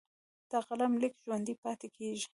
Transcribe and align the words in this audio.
د 0.51 0.53
قلم 0.67 0.93
لیک 1.01 1.13
ژوندی 1.23 1.55
پاتې 1.63 1.87
کېږي. 1.95 2.25